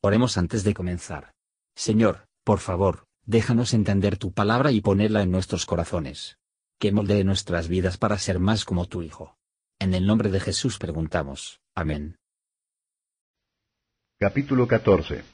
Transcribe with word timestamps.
Oremos 0.00 0.38
antes 0.38 0.62
de 0.62 0.74
comenzar. 0.74 1.32
Señor, 1.74 2.28
por 2.44 2.60
favor, 2.60 3.06
déjanos 3.26 3.74
entender 3.74 4.16
tu 4.16 4.32
palabra 4.32 4.70
y 4.70 4.80
ponerla 4.80 5.22
en 5.22 5.32
nuestros 5.32 5.66
corazones. 5.66 6.38
Que 6.78 6.92
moldee 6.92 7.24
nuestras 7.24 7.66
vidas 7.66 7.98
para 7.98 8.16
ser 8.18 8.38
más 8.38 8.64
como 8.64 8.86
tu 8.86 9.02
Hijo. 9.02 9.36
En 9.80 9.94
el 9.94 10.06
nombre 10.06 10.30
de 10.30 10.38
Jesús 10.38 10.78
preguntamos. 10.78 11.60
Amén. 11.74 12.16
Capítulo 14.20 14.68
14 14.68 15.24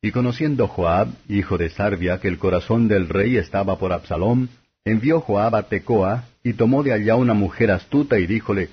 Y 0.00 0.10
conociendo 0.10 0.66
Joab, 0.66 1.08
hijo 1.28 1.58
de 1.58 1.68
Sarvia, 1.68 2.18
que 2.18 2.28
el 2.28 2.38
corazón 2.38 2.88
del 2.88 3.10
rey 3.10 3.36
estaba 3.36 3.78
por 3.78 3.92
Absalom, 3.92 4.48
envió 4.86 5.20
Joab 5.20 5.56
a 5.56 5.68
Tecoa, 5.68 6.24
y 6.42 6.54
tomó 6.54 6.82
de 6.82 6.94
allá 6.94 7.16
una 7.16 7.34
mujer 7.34 7.70
astuta 7.70 8.18
y 8.18 8.26
díjole, 8.26 8.70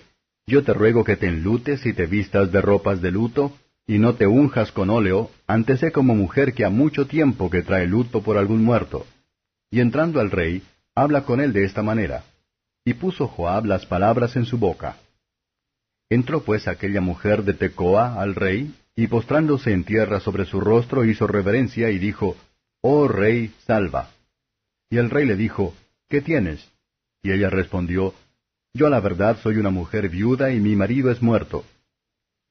Yo 0.48 0.64
te 0.64 0.74
ruego 0.74 1.04
que 1.04 1.18
te 1.18 1.28
enlutes 1.28 1.86
y 1.86 1.94
te 1.94 2.06
vistas 2.06 2.52
de 2.54 2.62
ropas 2.62 3.02
de 3.02 3.12
luto, 3.12 3.58
y 3.86 4.00
no 4.00 4.16
te 4.16 4.28
unjas 4.28 4.72
con 4.72 4.90
óleo, 4.90 5.30
antes 5.46 5.80
sé 5.80 5.92
como 5.92 6.16
mujer 6.16 6.54
que 6.54 6.66
ha 6.66 6.70
mucho 6.70 7.06
tiempo 7.06 7.50
que 7.50 7.64
trae 7.64 7.86
luto 7.86 8.22
por 8.22 8.38
algún 8.38 8.64
muerto. 8.64 9.06
Y 9.70 9.82
entrando 9.82 10.20
al 10.20 10.32
rey, 10.32 10.64
habla 10.96 11.26
con 11.26 11.42
él 11.42 11.52
de 11.52 11.66
esta 11.66 11.84
manera. 11.84 12.24
Y 12.86 12.94
puso 12.94 13.28
Joab 13.28 13.66
las 13.66 13.86
palabras 13.86 14.36
en 14.36 14.46
su 14.46 14.58
boca. 14.58 14.98
Entró 16.10 16.44
pues 16.44 16.68
aquella 16.68 17.02
mujer 17.02 17.44
de 17.44 17.54
Tecoa 17.54 18.22
al 18.22 18.36
rey, 18.36 18.74
y 18.96 19.08
postrándose 19.08 19.72
en 19.72 19.84
tierra 19.84 20.20
sobre 20.20 20.46
su 20.46 20.60
rostro 20.60 21.04
hizo 21.06 21.28
reverencia 21.28 21.90
y 21.90 21.98
dijo, 21.98 22.38
Oh 22.82 23.08
rey, 23.08 23.54
salva. 23.66 24.12
Y 24.90 24.98
el 24.98 25.10
rey 25.10 25.26
le 25.26 25.36
dijo, 25.36 25.74
¿Qué 26.10 26.22
tienes? 26.22 26.70
Y 27.24 27.32
ella 27.32 27.50
respondió, 27.50 28.14
Yo 28.74 28.88
a 28.88 28.90
la 28.90 29.00
verdad 29.00 29.38
soy 29.42 29.58
una 29.58 29.72
mujer 29.72 30.10
viuda 30.10 30.52
y 30.52 30.60
mi 30.60 30.76
marido 30.76 31.10
es 31.10 31.22
muerto. 31.22 31.66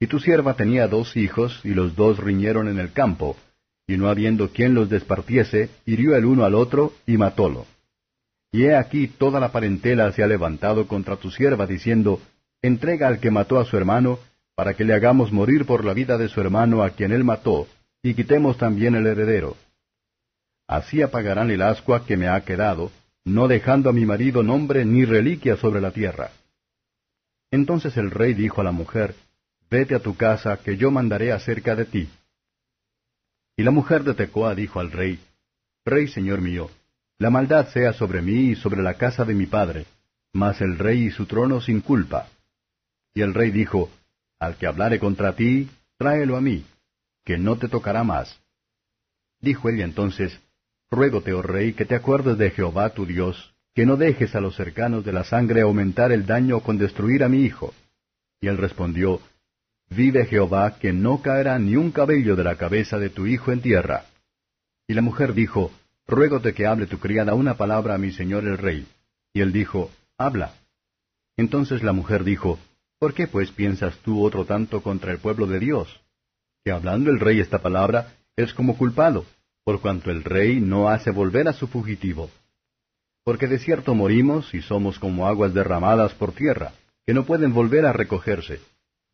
Y 0.02 0.08
tu 0.08 0.18
sierva 0.18 0.54
tenía 0.54 0.88
dos 0.88 1.16
hijos, 1.16 1.60
y 1.62 1.74
los 1.74 1.94
dos 1.94 2.18
riñeron 2.18 2.66
en 2.66 2.80
el 2.80 2.90
campo, 2.90 3.36
y 3.86 3.96
no 3.96 4.08
habiendo 4.08 4.48
quien 4.48 4.74
los 4.74 4.90
despartiese, 4.90 5.70
hirió 5.86 6.16
el 6.16 6.24
uno 6.24 6.44
al 6.44 6.56
otro, 6.56 6.92
y 7.06 7.16
matólo. 7.18 7.66
Y 8.50 8.64
he 8.64 8.74
aquí 8.74 9.06
toda 9.06 9.38
la 9.38 9.52
parentela 9.52 10.10
se 10.10 10.24
ha 10.24 10.26
levantado 10.26 10.88
contra 10.88 11.14
tu 11.14 11.30
sierva, 11.30 11.68
diciendo, 11.68 12.20
Entrega 12.62 13.06
al 13.06 13.20
que 13.20 13.30
mató 13.30 13.60
a 13.60 13.64
su 13.64 13.76
hermano, 13.76 14.18
para 14.56 14.74
que 14.74 14.82
le 14.82 14.92
hagamos 14.92 15.30
morir 15.30 15.66
por 15.66 15.84
la 15.84 15.94
vida 15.94 16.18
de 16.18 16.26
su 16.26 16.40
hermano 16.40 16.82
a 16.82 16.90
quien 16.90 17.12
él 17.12 17.22
mató, 17.22 17.68
y 18.02 18.14
quitemos 18.14 18.58
también 18.58 18.96
el 18.96 19.06
heredero. 19.06 19.56
Así 20.66 21.00
apagarán 21.00 21.52
el 21.52 21.62
ascua 21.62 22.04
que 22.06 22.16
me 22.16 22.26
ha 22.26 22.40
quedado, 22.40 22.90
no 23.24 23.46
dejando 23.46 23.88
a 23.88 23.92
mi 23.92 24.04
marido 24.04 24.42
nombre 24.42 24.84
ni 24.84 25.04
reliquia 25.04 25.56
sobre 25.58 25.80
la 25.80 25.92
tierra. 25.92 26.32
Entonces 27.52 27.96
el 27.96 28.10
rey 28.10 28.34
dijo 28.34 28.62
a 28.62 28.64
la 28.64 28.72
mujer, 28.72 29.14
Vete 29.72 29.94
a 29.94 30.00
tu 30.00 30.14
casa, 30.14 30.58
que 30.58 30.76
yo 30.76 30.90
mandaré 30.90 31.32
acerca 31.32 31.74
de 31.74 31.86
ti. 31.86 32.06
Y 33.56 33.62
la 33.62 33.70
mujer 33.70 34.04
de 34.04 34.12
Tecoa 34.12 34.54
dijo 34.54 34.80
al 34.80 34.92
rey, 34.92 35.18
Rey 35.86 36.08
señor 36.08 36.42
mío, 36.42 36.68
la 37.18 37.30
maldad 37.30 37.68
sea 37.68 37.94
sobre 37.94 38.20
mí 38.20 38.50
y 38.50 38.54
sobre 38.54 38.82
la 38.82 38.98
casa 38.98 39.24
de 39.24 39.32
mi 39.32 39.46
padre, 39.46 39.86
mas 40.34 40.60
el 40.60 40.76
rey 40.76 41.04
y 41.04 41.10
su 41.10 41.24
trono 41.24 41.62
sin 41.62 41.80
culpa. 41.80 42.28
Y 43.14 43.22
el 43.22 43.32
rey 43.32 43.50
dijo, 43.50 43.88
Al 44.38 44.56
que 44.56 44.66
hablare 44.66 44.98
contra 44.98 45.34
ti, 45.36 45.70
tráelo 45.96 46.36
a 46.36 46.42
mí, 46.42 46.66
que 47.24 47.38
no 47.38 47.56
te 47.56 47.68
tocará 47.68 48.04
más. 48.04 48.42
Dijo 49.40 49.70
ella 49.70 49.84
entonces, 49.84 50.38
Ruégote, 50.90 51.32
oh 51.32 51.40
rey, 51.40 51.72
que 51.72 51.86
te 51.86 51.94
acuerdes 51.94 52.36
de 52.36 52.50
Jehová 52.50 52.90
tu 52.90 53.06
Dios, 53.06 53.54
que 53.74 53.86
no 53.86 53.96
dejes 53.96 54.34
a 54.34 54.42
los 54.42 54.54
cercanos 54.54 55.02
de 55.02 55.14
la 55.14 55.24
sangre 55.24 55.62
aumentar 55.62 56.12
el 56.12 56.26
daño 56.26 56.60
con 56.60 56.76
destruir 56.76 57.24
a 57.24 57.30
mi 57.30 57.42
hijo. 57.42 57.72
Y 58.42 58.48
él 58.48 58.58
respondió, 58.58 59.22
Vive 59.94 60.24
Jehová, 60.24 60.78
que 60.78 60.92
no 60.92 61.20
caerá 61.20 61.58
ni 61.58 61.76
un 61.76 61.90
cabello 61.90 62.34
de 62.34 62.44
la 62.44 62.56
cabeza 62.56 62.98
de 62.98 63.10
tu 63.10 63.26
hijo 63.26 63.52
en 63.52 63.60
tierra. 63.60 64.06
Y 64.88 64.94
la 64.94 65.02
mujer 65.02 65.34
dijo, 65.34 65.70
Ruégote 66.06 66.54
que 66.54 66.66
hable 66.66 66.86
tu 66.86 66.98
criada 66.98 67.34
una 67.34 67.58
palabra 67.58 67.94
a 67.94 67.98
mi 67.98 68.10
señor 68.10 68.44
el 68.44 68.56
rey. 68.56 68.86
Y 69.34 69.42
él 69.42 69.52
dijo, 69.52 69.90
Habla. 70.16 70.54
Entonces 71.36 71.82
la 71.82 71.92
mujer 71.92 72.24
dijo, 72.24 72.58
¿Por 72.98 73.12
qué 73.12 73.26
pues 73.26 73.50
piensas 73.50 73.98
tú 73.98 74.24
otro 74.24 74.46
tanto 74.46 74.82
contra 74.82 75.12
el 75.12 75.18
pueblo 75.18 75.46
de 75.46 75.58
Dios? 75.58 76.00
Que 76.64 76.72
hablando 76.72 77.10
el 77.10 77.20
rey 77.20 77.40
esta 77.40 77.58
palabra, 77.58 78.14
es 78.34 78.54
como 78.54 78.78
culpado, 78.78 79.26
por 79.62 79.82
cuanto 79.82 80.10
el 80.10 80.24
rey 80.24 80.58
no 80.58 80.88
hace 80.88 81.10
volver 81.10 81.48
a 81.48 81.52
su 81.52 81.66
fugitivo. 81.66 82.30
Porque 83.24 83.46
de 83.46 83.58
cierto 83.58 83.94
morimos 83.94 84.54
y 84.54 84.62
somos 84.62 84.98
como 84.98 85.26
aguas 85.26 85.52
derramadas 85.52 86.14
por 86.14 86.32
tierra, 86.32 86.72
que 87.04 87.12
no 87.12 87.24
pueden 87.24 87.52
volver 87.52 87.84
a 87.84 87.92
recogerse. 87.92 88.60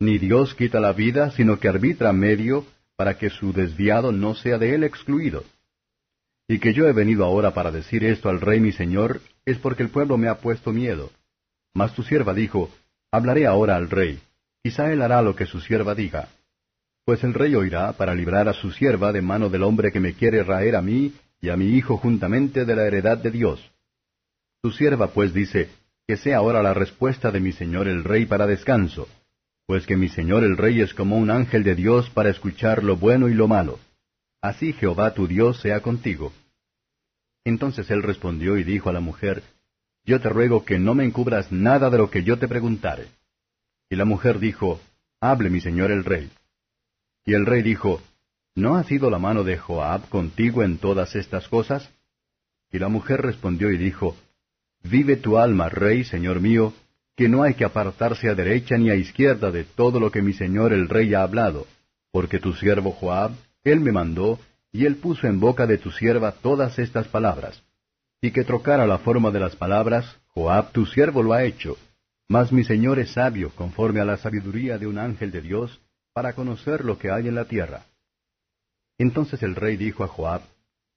Ni 0.01 0.19
Dios 0.19 0.55
quita 0.55 0.79
la 0.79 0.93
vida, 0.93 1.33
sino 1.33 1.59
que 1.59 1.67
arbitra 1.67 2.13
medio 2.13 2.65
para 2.97 3.19
que 3.19 3.31
su 3.31 3.53
desviado 3.53 4.13
no 4.13 4.35
sea 4.35 4.57
de 4.57 4.75
él 4.75 4.85
excluido. 4.85 5.43
Y 6.47 6.61
que 6.61 6.73
yo 6.73 6.87
he 6.87 6.93
venido 6.93 7.25
ahora 7.25 7.53
para 7.53 7.73
decir 7.73 8.05
esto 8.05 8.29
al 8.29 8.41
rey 8.41 8.61
mi 8.61 8.71
señor, 8.71 9.21
es 9.45 9.59
porque 9.59 9.83
el 9.83 9.91
pueblo 9.91 10.17
me 10.17 10.29
ha 10.29 10.39
puesto 10.39 10.73
miedo. 10.73 11.11
Mas 11.75 11.95
tu 11.95 12.03
sierva 12.05 12.33
dijo, 12.33 12.71
Hablaré 13.11 13.47
ahora 13.47 13.75
al 13.75 13.91
rey, 13.91 14.21
quizá 14.63 14.93
él 14.93 15.03
hará 15.03 15.21
lo 15.21 15.35
que 15.35 15.47
su 15.47 15.61
sierva 15.61 15.95
diga. 15.95 16.29
Pues 17.05 17.25
el 17.25 17.35
rey 17.35 17.55
oirá 17.57 17.93
para 17.95 18.15
librar 18.15 18.49
a 18.49 18.53
su 18.53 18.71
sierva 18.71 19.13
de 19.13 19.23
mano 19.23 19.49
del 19.49 19.65
hombre 19.65 19.91
que 19.91 20.01
me 20.01 20.15
quiere 20.15 20.45
raer 20.45 20.77
a 20.77 20.83
mí 20.83 21.15
y 21.41 21.49
a 21.49 21.57
mi 21.57 21.77
hijo 21.77 21.97
juntamente 21.97 22.65
de 22.65 22.77
la 22.77 22.87
heredad 22.87 23.19
de 23.19 23.31
Dios. 23.31 23.73
Tu 24.63 24.71
sierva 24.71 25.09
pues 25.09 25.35
dice, 25.35 25.71
que 26.07 26.17
sea 26.17 26.39
ahora 26.39 26.63
la 26.63 26.75
respuesta 26.75 27.31
de 27.31 27.41
mi 27.41 27.53
señor 27.53 27.89
el 27.89 28.05
rey 28.05 28.27
para 28.27 28.47
descanso 28.47 29.09
pues 29.69 29.85
que 29.85 29.99
mi 29.99 30.09
señor 30.09 30.45
el 30.45 30.57
rey 30.57 30.81
es 30.81 30.95
como 30.95 31.19
un 31.19 31.31
ángel 31.31 31.63
de 31.63 31.75
Dios 31.75 32.09
para 32.09 32.31
escuchar 32.31 32.83
lo 32.83 32.97
bueno 32.97 33.29
y 33.29 33.35
lo 33.35 33.49
malo. 33.49 33.79
Así 34.41 34.73
Jehová 34.73 35.13
tu 35.13 35.27
Dios 35.27 35.61
sea 35.61 35.83
contigo. 35.83 36.33
Entonces 37.45 37.91
él 37.91 38.03
respondió 38.03 38.57
y 38.57 38.65
dijo 38.65 38.89
a 38.89 38.95
la 38.95 39.01
mujer, 39.01 39.43
Yo 40.07 40.23
te 40.23 40.31
ruego 40.31 40.65
que 40.65 40.79
no 40.79 40.95
me 40.95 41.05
encubras 41.05 41.53
nada 41.53 41.91
de 41.91 41.99
lo 41.99 42.11
que 42.11 42.25
yo 42.25 42.39
te 42.39 42.49
preguntare. 42.49 43.09
Y 43.91 43.97
la 43.97 44.07
mujer 44.07 44.39
dijo, 44.39 44.81
Hable 45.21 45.51
mi 45.51 45.61
señor 45.61 45.91
el 45.91 46.03
rey. 46.03 46.31
Y 47.27 47.35
el 47.35 47.45
rey 47.45 47.61
dijo, 47.61 48.01
¿No 48.55 48.77
ha 48.77 48.85
sido 48.85 49.11
la 49.11 49.19
mano 49.19 49.45
de 49.45 49.59
Joab 49.59 50.09
contigo 50.09 50.63
en 50.63 50.79
todas 50.79 51.15
estas 51.15 51.47
cosas? 51.47 51.91
Y 52.73 52.79
la 52.79 52.89
mujer 52.89 53.21
respondió 53.21 53.71
y 53.71 53.77
dijo, 53.77 54.17
Vive 54.83 55.17
tu 55.17 55.37
alma, 55.37 55.69
rey, 55.69 56.05
señor 56.05 56.41
mío, 56.41 56.73
que 57.19 57.29
no 57.29 57.43
hay 57.43 57.55
que 57.55 57.65
apartarse 57.65 58.29
a 58.29 58.37
derecha 58.37 58.79
ni 58.79 58.91
a 58.91 58.95
izquierda 58.95 59.51
de 59.51 59.65
todo 59.65 59.99
lo 59.99 60.13
que 60.13 60.23
mi 60.23 60.33
señor 60.35 60.73
el 60.73 60.89
rey 60.89 61.15
ha 61.15 61.25
hablado, 61.25 61.67
porque 62.13 62.39
tu 62.39 62.53
siervo 62.53 62.93
Joab, 62.93 63.33
él 63.65 63.81
me 63.81 63.91
mandó, 63.91 64.39
y 64.71 64.87
él 64.87 64.95
puso 64.99 65.27
en 65.27 65.41
boca 65.41 65.67
de 65.67 65.79
tu 65.79 65.91
sierva 65.91 66.31
todas 66.31 66.79
estas 66.79 67.09
palabras. 67.09 67.61
Y 68.21 68.31
que 68.31 68.45
trocara 68.45 68.87
la 68.87 68.99
forma 68.99 69.33
de 69.33 69.41
las 69.41 69.57
palabras, 69.57 70.17
Joab 70.29 70.71
tu 70.71 70.87
siervo 70.87 71.25
lo 71.25 71.33
ha 71.33 71.43
hecho. 71.43 71.77
Mas 72.29 72.53
mi 72.53 72.63
señor 72.63 73.01
es 73.01 73.15
sabio, 73.15 73.51
conforme 73.57 73.99
a 73.99 74.05
la 74.05 74.17
sabiduría 74.19 74.79
de 74.79 74.87
un 74.87 74.97
ángel 74.97 75.33
de 75.33 75.41
Dios, 75.41 75.81
para 76.13 76.35
conocer 76.35 76.85
lo 76.85 77.01
que 77.01 77.11
hay 77.11 77.27
en 77.27 77.35
la 77.35 77.47
tierra. 77.47 77.83
Entonces 78.97 79.43
el 79.43 79.57
rey 79.57 79.77
dijo 79.77 80.05
a 80.05 80.07
Joab, 80.07 80.43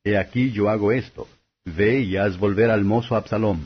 He 0.03 0.19
aquí 0.19 0.51
yo 0.51 0.69
hago 0.69 0.91
esto, 0.91 1.27
ve 1.65 2.01
y 2.01 2.17
haz 2.17 2.37
volver 2.37 2.69
al 2.69 2.83
mozo 2.83 3.15
Absalom. 3.15 3.61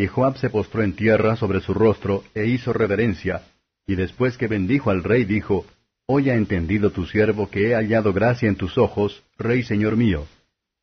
Y 0.00 0.06
Joab 0.06 0.38
se 0.38 0.48
postró 0.48 0.82
en 0.82 0.96
tierra 0.96 1.36
sobre 1.36 1.60
su 1.60 1.74
rostro 1.74 2.24
e 2.34 2.46
hizo 2.46 2.72
reverencia, 2.72 3.42
y 3.86 3.96
después 3.96 4.38
que 4.38 4.46
bendijo 4.46 4.88
al 4.90 5.04
rey 5.04 5.26
dijo, 5.26 5.66
Hoy 6.06 6.30
ha 6.30 6.36
entendido 6.36 6.90
tu 6.90 7.04
siervo 7.04 7.50
que 7.50 7.68
he 7.68 7.74
hallado 7.74 8.14
gracia 8.14 8.48
en 8.48 8.56
tus 8.56 8.78
ojos, 8.78 9.22
rey 9.36 9.62
señor 9.62 9.98
mío, 9.98 10.26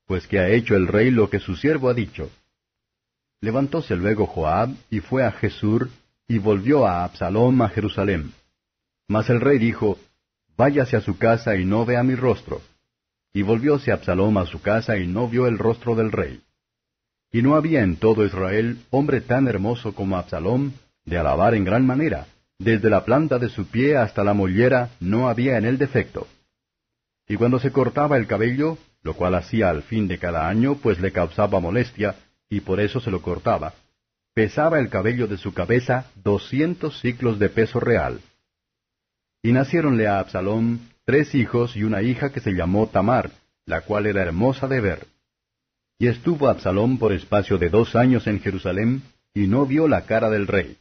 pues 0.06 0.27
que 0.27 0.38
ha 0.38 0.50
hecho 0.50 0.75
el 0.75 0.85
rey 0.85 1.09
lo 1.09 1.31
que 1.31 1.39
su 1.39 1.56
siervo 1.56 1.89
ha 1.89 1.95
dicho. 1.95 2.29
Levantóse 3.41 3.95
luego 3.95 4.27
Joab 4.27 4.69
y 4.91 5.00
fue 5.00 5.23
a 5.23 5.31
Jesur, 5.31 5.89
y 6.27 6.38
volvió 6.38 6.86
a 6.86 7.03
Absalom 7.03 7.59
a 7.63 7.69
Jerusalén. 7.69 8.33
Mas 9.07 9.31
el 9.31 9.41
rey 9.41 9.57
dijo, 9.57 9.97
Váyase 10.56 10.95
a 10.95 11.01
su 11.01 11.18
casa 11.18 11.56
y 11.56 11.65
no 11.65 11.88
vea 11.88 12.03
mi 12.03 12.13
rostro. 12.13 12.62
Y 13.33 13.41
volvióse 13.41 13.91
Absalom 13.91 14.38
a 14.38 14.45
su 14.45 14.62
casa 14.62 14.95
y 14.95 15.07
no 15.07 15.27
vio 15.27 15.47
el 15.47 15.57
rostro 15.57 15.95
del 15.95 16.12
rey. 16.12 16.44
Y 17.31 17.41
no 17.41 17.56
había 17.56 17.81
en 17.81 17.97
todo 17.97 18.25
Israel 18.25 18.79
hombre 18.89 19.21
tan 19.21 19.47
hermoso 19.47 19.94
como 19.94 20.18
Absalom, 20.18 20.71
de 21.06 21.18
alabar 21.18 21.56
en 21.56 21.63
gran 21.63 21.85
manera. 21.85 22.27
Desde 22.59 22.89
la 22.89 23.06
planta 23.06 23.38
de 23.38 23.50
su 23.50 23.68
pie 23.68 23.97
hasta 23.97 24.24
la 24.24 24.33
mollera 24.33 24.89
no 25.00 25.29
había 25.29 25.57
en 25.57 25.65
él 25.65 25.77
defecto. 25.77 26.27
Y 27.27 27.35
cuando 27.35 27.59
se 27.59 27.71
cortaba 27.71 28.18
el 28.18 28.25
cabello, 28.25 28.77
lo 29.03 29.13
cual 29.13 29.35
hacía 29.35 29.69
al 29.69 29.83
fin 29.83 30.07
de 30.07 30.18
cada 30.18 30.47
año, 30.47 30.75
pues 30.75 31.00
le 31.00 31.12
causaba 31.12 31.59
molestia, 31.59 32.15
y 32.50 32.62
por 32.62 32.79
eso 32.79 33.00
se 33.00 33.12
lo 33.12 33.21
cortaba, 33.21 33.74
pesaba 34.33 34.79
el 34.79 34.89
cabello 34.89 35.27
de 35.27 35.38
su 35.38 35.53
cabeza 35.53 36.06
doscientos 36.15 37.00
ciclos 37.01 37.39
de 37.39 37.50
peso 37.50 37.79
real. 37.79 38.21
Y 39.44 39.51
naciéronle 39.51 40.07
a 40.07 40.19
Absalom 40.19 40.79
tres 41.06 41.35
hijos 41.35 41.75
y 41.75 41.83
una 41.83 42.01
hija 42.01 42.31
que 42.31 42.39
se 42.39 42.51
llamó 42.51 42.88
Tamar, 42.88 43.31
la 43.65 43.81
cual 43.81 44.06
era 44.06 44.21
hermosa 44.21 44.68
de 44.68 44.81
ver. 44.81 45.07
Y 45.99 46.07
estuvo 46.07 46.47
Absalom 46.47 46.97
por 46.97 47.11
espacio 47.11 47.57
de 47.57 47.69
dos 47.69 47.95
años 47.95 48.27
en 48.27 48.39
Jerusalén, 48.39 49.01
y 49.33 49.47
no 49.47 49.65
vio 49.65 49.88
la 49.88 50.05
cara 50.05 50.29
del 50.29 50.47
rey. 50.47 50.77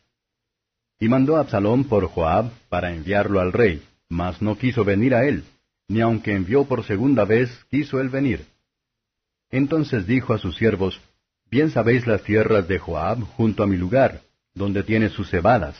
Y 1.00 1.08
mandó 1.08 1.36
Absalom 1.36 1.84
por 1.84 2.06
Joab 2.08 2.50
para 2.68 2.94
enviarlo 2.94 3.40
al 3.40 3.52
rey, 3.52 3.82
mas 4.08 4.42
no 4.42 4.56
quiso 4.58 4.84
venir 4.84 5.14
a 5.14 5.26
él, 5.26 5.44
ni 5.88 6.00
aunque 6.00 6.34
envió 6.34 6.64
por 6.64 6.84
segunda 6.84 7.24
vez, 7.24 7.50
quiso 7.70 8.00
él 8.00 8.08
venir. 8.08 8.46
Entonces 9.50 10.06
dijo 10.06 10.34
a 10.34 10.38
sus 10.38 10.56
siervos, 10.56 11.00
Bien 11.50 11.70
sabéis 11.70 12.06
las 12.06 12.22
tierras 12.22 12.66
de 12.66 12.78
Joab 12.78 13.20
junto 13.20 13.62
a 13.62 13.66
mi 13.66 13.76
lugar, 13.76 14.20
donde 14.54 14.82
tiene 14.82 15.10
sus 15.10 15.30
cebadas. 15.30 15.76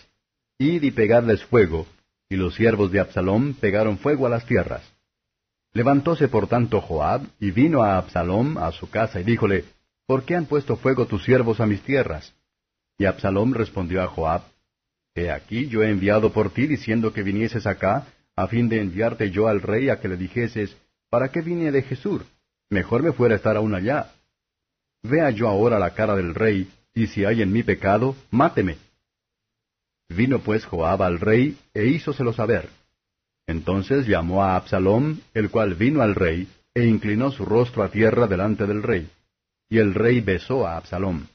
Id 0.59 0.83
y 0.83 0.91
pegadles 0.93 1.45
fuego, 1.45 1.87
y 2.29 2.37
los 2.37 2.55
siervos 2.55 2.93
de 2.93 3.01
Absalom 3.01 3.55
pegaron 3.55 3.99
fuego 3.99 4.27
a 4.27 4.31
las 4.31 4.47
tierras. 4.47 4.83
Levantóse 5.77 6.29
por 6.29 6.47
tanto 6.47 6.81
Joab, 6.81 7.27
y 7.39 7.51
vino 7.51 7.83
a 7.83 7.99
Absalom 7.99 8.57
a 8.57 8.73
su 8.73 8.89
casa, 8.89 9.21
y 9.21 9.25
díjole, 9.25 9.67
¿Por 10.07 10.25
qué 10.25 10.35
han 10.35 10.47
puesto 10.47 10.77
fuego 10.77 11.05
tus 11.05 11.23
siervos 11.23 11.61
a 11.61 11.67
mis 11.67 11.83
tierras? 11.83 12.33
Y 12.97 13.05
Absalom 13.05 13.53
respondió 13.53 14.03
a 14.03 14.07
Joab, 14.07 14.41
He 15.15 15.31
aquí 15.31 15.69
yo 15.69 15.83
he 15.83 15.91
enviado 15.91 16.33
por 16.33 16.49
ti 16.49 16.67
diciendo 16.67 17.13
que 17.13 17.23
vinieses 17.23 17.67
acá, 17.67 18.07
a 18.35 18.47
fin 18.47 18.71
de 18.71 18.81
enviarte 18.81 19.31
yo 19.31 19.49
al 19.49 19.61
rey 19.61 19.91
a 19.91 20.01
que 20.01 20.09
le 20.09 20.17
dijeses, 20.17 20.75
¿para 21.11 21.29
qué 21.29 21.43
vine 21.43 21.71
de 21.71 21.83
Jesús? 21.83 22.23
Mejor 22.71 23.03
me 23.03 23.13
fuera 23.13 23.35
estar 23.35 23.59
aún 23.59 23.75
allá. 23.75 24.13
Vea 25.03 25.29
yo 25.29 25.47
ahora 25.47 25.79
la 25.79 25.93
cara 25.93 26.17
del 26.17 26.35
rey, 26.35 26.71
y 26.95 27.09
si 27.09 27.27
hay 27.27 27.43
en 27.43 27.53
mí 27.53 27.63
pecado, 27.63 28.17
máteme. 28.31 28.79
Vino 30.09 30.39
pues 30.39 30.65
Joab 30.65 31.03
al 31.03 31.21
rey, 31.21 31.59
e 31.75 31.85
hízoselo 31.85 32.33
saber. 32.33 32.71
Entonces 33.47 34.07
llamó 34.07 34.43
a 34.43 34.57
Absalom, 34.57 35.19
el 35.33 35.51
cual 35.51 35.75
vino 35.75 36.03
al 36.03 36.15
rey, 36.15 36.49
e 36.75 36.87
inclinó 36.87 37.31
su 37.31 37.45
rostro 37.45 37.83
a 37.83 37.89
tierra 37.89 38.27
delante 38.27 38.67
del 38.67 38.83
rey. 38.83 39.09
Y 39.69 39.79
el 39.79 39.95
rey 39.95 40.21
besó 40.21 40.67
a 40.67 40.77
Absalom. 40.77 41.27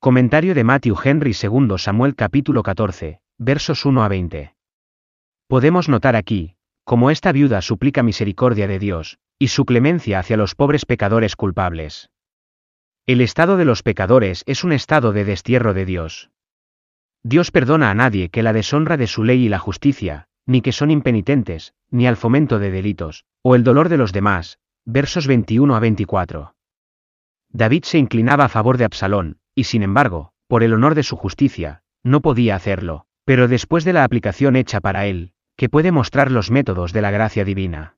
Comentario 0.00 0.54
de 0.54 0.64
Matthew 0.64 0.96
Henry 1.02 1.34
II 1.40 1.78
Samuel 1.78 2.14
capítulo 2.14 2.62
14, 2.62 3.20
versos 3.38 3.84
1 3.84 4.04
a 4.04 4.08
20. 4.08 4.54
Podemos 5.46 5.88
notar 5.88 6.16
aquí, 6.16 6.56
como 6.84 7.10
esta 7.10 7.32
viuda 7.32 7.62
suplica 7.62 8.02
misericordia 8.02 8.66
de 8.66 8.78
Dios, 8.78 9.18
y 9.38 9.48
su 9.48 9.64
clemencia 9.64 10.18
hacia 10.18 10.36
los 10.36 10.54
pobres 10.54 10.84
pecadores 10.84 11.36
culpables. 11.36 12.10
El 13.06 13.20
estado 13.20 13.56
de 13.56 13.64
los 13.64 13.82
pecadores 13.82 14.42
es 14.46 14.64
un 14.64 14.72
estado 14.72 15.12
de 15.12 15.24
destierro 15.24 15.74
de 15.74 15.84
Dios. 15.86 16.30
Dios 17.26 17.50
perdona 17.50 17.90
a 17.90 17.94
nadie 17.94 18.28
que 18.28 18.42
la 18.42 18.52
deshonra 18.52 18.98
de 18.98 19.06
su 19.06 19.24
ley 19.24 19.46
y 19.46 19.48
la 19.48 19.58
justicia, 19.58 20.28
ni 20.44 20.60
que 20.60 20.72
son 20.72 20.90
impenitentes, 20.90 21.72
ni 21.90 22.06
al 22.06 22.18
fomento 22.18 22.58
de 22.58 22.70
delitos, 22.70 23.24
o 23.42 23.54
el 23.54 23.64
dolor 23.64 23.88
de 23.88 23.96
los 23.96 24.12
demás. 24.12 24.58
Versos 24.84 25.26
21 25.26 25.74
a 25.74 25.80
24. 25.80 26.54
David 27.50 27.84
se 27.84 27.96
inclinaba 27.96 28.44
a 28.44 28.48
favor 28.50 28.76
de 28.76 28.84
Absalón, 28.84 29.38
y 29.54 29.64
sin 29.64 29.82
embargo, 29.82 30.32
por 30.48 30.62
el 30.62 30.74
honor 30.74 30.94
de 30.94 31.02
su 31.02 31.16
justicia, 31.16 31.82
no 32.02 32.20
podía 32.20 32.56
hacerlo, 32.56 33.06
pero 33.24 33.48
después 33.48 33.84
de 33.84 33.94
la 33.94 34.04
aplicación 34.04 34.56
hecha 34.56 34.80
para 34.80 35.06
él, 35.06 35.32
que 35.56 35.70
puede 35.70 35.92
mostrar 35.92 36.30
los 36.30 36.50
métodos 36.50 36.92
de 36.92 37.00
la 37.00 37.10
gracia 37.10 37.46
divina. 37.46 37.96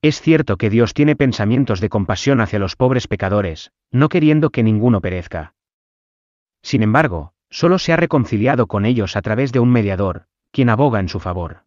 Es 0.00 0.22
cierto 0.22 0.56
que 0.56 0.70
Dios 0.70 0.94
tiene 0.94 1.16
pensamientos 1.16 1.80
de 1.80 1.90
compasión 1.90 2.40
hacia 2.40 2.58
los 2.58 2.76
pobres 2.76 3.08
pecadores, 3.08 3.72
no 3.90 4.08
queriendo 4.08 4.48
que 4.48 4.62
ninguno 4.62 5.02
perezca. 5.02 5.54
Sin 6.62 6.82
embargo, 6.82 7.31
solo 7.52 7.78
se 7.78 7.92
ha 7.92 7.96
reconciliado 7.96 8.66
con 8.66 8.84
ellos 8.86 9.14
a 9.14 9.22
través 9.22 9.52
de 9.52 9.60
un 9.60 9.70
mediador, 9.70 10.24
quien 10.50 10.70
aboga 10.70 10.98
en 10.98 11.08
su 11.08 11.20
favor. 11.20 11.64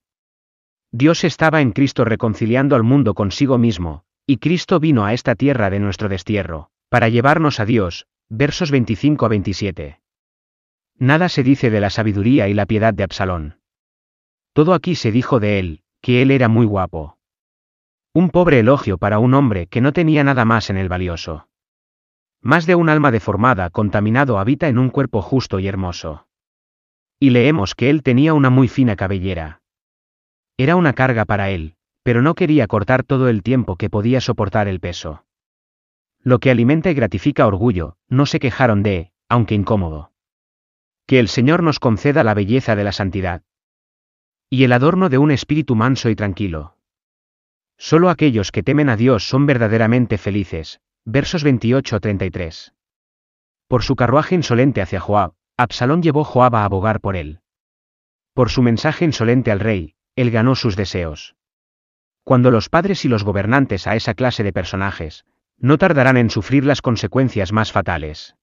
Dios 0.91 1.23
estaba 1.23 1.61
en 1.61 1.71
Cristo 1.71 2.03
reconciliando 2.03 2.75
al 2.75 2.83
mundo 2.83 3.13
consigo 3.13 3.57
mismo, 3.57 4.03
y 4.25 4.37
Cristo 4.37 4.79
vino 4.79 5.05
a 5.05 5.13
esta 5.13 5.35
tierra 5.35 5.69
de 5.69 5.79
nuestro 5.79 6.09
destierro, 6.09 6.71
para 6.89 7.07
llevarnos 7.07 7.59
a 7.59 7.65
Dios, 7.65 8.07
Versos 8.27 8.71
25 8.71 9.23
a 9.27 9.29
27. 9.29 9.99
Nada 10.97 11.29
se 11.29 11.43
dice 11.43 11.69
de 11.69 11.79
la 11.79 11.91
sabiduría 11.91 12.47
y 12.47 12.55
la 12.55 12.65
piedad 12.65 12.91
de 12.91 13.03
Absalón. 13.03 13.59
Todo 14.53 14.73
aquí 14.73 14.95
se 14.95 15.11
dijo 15.11 15.39
de 15.39 15.59
él, 15.59 15.83
que 16.01 16.23
él 16.23 16.31
era 16.31 16.47
muy 16.47 16.65
guapo. 16.65 17.19
Un 18.13 18.31
pobre 18.31 18.59
elogio 18.59 18.97
para 18.97 19.19
un 19.19 19.35
hombre 19.35 19.67
que 19.67 19.81
no 19.81 19.93
tenía 19.93 20.23
nada 20.23 20.43
más 20.43 20.71
en 20.71 20.77
el 20.77 20.89
valioso. 20.89 21.47
Más 22.45 22.67
de 22.67 22.75
un 22.75 22.89
alma 22.89 23.09
deformada 23.09 23.71
contaminado 23.71 24.37
habita 24.37 24.67
en 24.67 24.77
un 24.77 24.91
cuerpo 24.91 25.23
justo 25.23 25.57
y 25.59 25.67
hermoso. 25.67 26.27
Y 27.19 27.31
leemos 27.31 27.73
que 27.73 27.89
él 27.89 28.03
tenía 28.03 28.35
una 28.35 28.51
muy 28.51 28.67
fina 28.67 28.95
cabellera. 28.95 29.63
Era 30.55 30.75
una 30.75 30.93
carga 30.93 31.25
para 31.25 31.49
él, 31.49 31.73
pero 32.03 32.21
no 32.21 32.35
quería 32.35 32.67
cortar 32.67 33.01
todo 33.01 33.29
el 33.29 33.41
tiempo 33.41 33.77
que 33.77 33.89
podía 33.89 34.21
soportar 34.21 34.67
el 34.67 34.79
peso. 34.79 35.25
Lo 36.21 36.37
que 36.37 36.51
alimenta 36.51 36.91
y 36.91 36.93
gratifica 36.93 37.47
orgullo, 37.47 37.97
no 38.09 38.27
se 38.27 38.39
quejaron 38.39 38.83
de, 38.83 39.11
aunque 39.27 39.55
incómodo. 39.55 40.11
Que 41.07 41.17
el 41.17 41.29
Señor 41.29 41.63
nos 41.63 41.79
conceda 41.79 42.23
la 42.23 42.35
belleza 42.35 42.75
de 42.75 42.83
la 42.83 42.91
santidad. 42.91 43.41
Y 44.51 44.65
el 44.65 44.73
adorno 44.73 45.09
de 45.09 45.17
un 45.17 45.31
espíritu 45.31 45.73
manso 45.75 46.11
y 46.11 46.15
tranquilo. 46.15 46.77
Solo 47.79 48.11
aquellos 48.11 48.51
que 48.51 48.61
temen 48.61 48.89
a 48.89 48.97
Dios 48.97 49.27
son 49.27 49.47
verdaderamente 49.47 50.19
felices. 50.19 50.79
Versos 51.07 51.43
28 51.43 51.99
33. 51.99 52.73
Por 53.67 53.83
su 53.83 53.95
carruaje 53.95 54.33
insolente 54.33 54.81
hacia 54.81 54.99
Joab, 54.99 55.33
Absalón 55.55 56.01
llevó 56.01 56.23
Joab 56.23 56.55
a 56.55 56.65
abogar 56.65 56.99
por 56.99 57.15
él. 57.15 57.41
Por 58.33 58.49
su 58.49 58.63
mensaje 58.63 59.05
insolente 59.05 59.51
al 59.51 59.59
rey, 59.59 59.93
él 60.15 60.31
ganó 60.31 60.55
sus 60.55 60.75
deseos. 60.75 61.35
Cuando 62.23 62.49
los 62.49 62.69
padres 62.69 63.05
y 63.05 63.07
los 63.07 63.23
gobernantes 63.23 63.85
a 63.85 63.95
esa 63.95 64.15
clase 64.15 64.43
de 64.43 64.51
personajes, 64.51 65.25
no 65.59 65.77
tardarán 65.77 66.17
en 66.17 66.31
sufrir 66.31 66.65
las 66.65 66.81
consecuencias 66.81 67.53
más 67.53 67.71
fatales. 67.71 68.35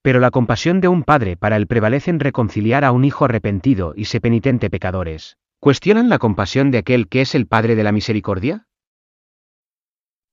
Pero 0.00 0.18
la 0.18 0.30
compasión 0.30 0.80
de 0.80 0.88
un 0.88 1.02
padre 1.02 1.36
para 1.36 1.56
él 1.56 1.66
prevalece 1.66 2.10
en 2.10 2.20
reconciliar 2.20 2.86
a 2.86 2.92
un 2.92 3.04
hijo 3.04 3.26
arrepentido 3.26 3.92
y 3.94 4.06
se 4.06 4.22
penitente 4.22 4.70
pecadores. 4.70 5.36
¿Cuestionan 5.60 6.08
la 6.08 6.18
compasión 6.18 6.70
de 6.70 6.78
aquel 6.78 7.06
que 7.06 7.20
es 7.20 7.34
el 7.34 7.46
Padre 7.46 7.76
de 7.76 7.84
la 7.84 7.92
Misericordia? 7.92 8.66